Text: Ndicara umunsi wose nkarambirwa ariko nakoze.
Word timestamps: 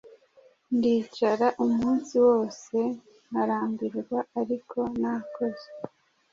Ndicara 0.75 1.47
umunsi 1.65 2.13
wose 2.27 2.77
nkarambirwa 3.27 4.19
ariko 4.41 4.79
nakoze. 4.99 5.67